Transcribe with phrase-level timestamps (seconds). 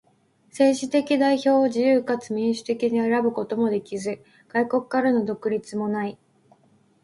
[0.49, 6.17] 政治的代表を自由かつ民主的に選ぶこともできず、外国からの独立もない。